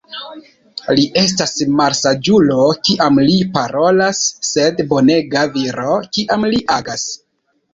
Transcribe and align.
Li 0.99 1.03
estas 1.23 1.51
malsaĝulo, 1.81 2.57
kiam 2.89 3.21
li 3.27 3.37
parolas, 3.59 4.23
sed 4.53 4.83
bonega 4.95 5.45
viro, 5.59 6.01
kiam 6.19 6.49
li 6.57 6.65
agas. 6.79 7.07